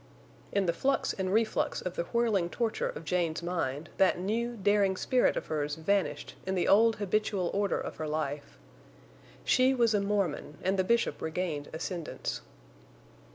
In 0.51 0.65
the 0.65 0.73
flux 0.73 1.13
and 1.13 1.31
reflux 1.31 1.79
of 1.79 1.95
the 1.95 2.05
whirling 2.05 2.49
torture 2.49 2.89
of 2.89 3.05
Jane's 3.05 3.43
mind, 3.43 3.91
that 3.97 4.17
new, 4.17 4.55
daring 4.55 4.97
spirit 4.97 5.37
of 5.37 5.45
hers 5.45 5.75
vanished 5.75 6.33
in 6.47 6.55
the 6.55 6.67
old 6.67 6.95
habitual 6.95 7.51
order 7.53 7.79
of 7.79 7.97
her 7.97 8.07
life. 8.07 8.57
She 9.43 9.75
was 9.75 9.93
a 9.93 10.01
Mormon, 10.01 10.57
and 10.63 10.79
the 10.79 10.83
Bishop 10.83 11.21
regained 11.21 11.69
ascendance. 11.71 12.41